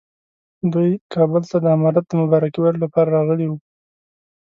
دوی 0.73 0.91
کابل 1.13 1.43
ته 1.51 1.57
د 1.63 1.65
امارت 1.75 2.05
د 2.07 2.11
مبارکۍ 2.21 2.57
ویلو 2.59 2.83
لپاره 2.85 3.09
راغلي 3.17 3.45
وو. 3.47 3.57